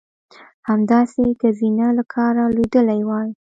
همداسې 0.69 1.23
که 1.39 1.47
زینه 1.59 1.87
له 1.97 2.03
کاره 2.13 2.43
لوېدلې 2.53 3.01
وای. 3.07 3.29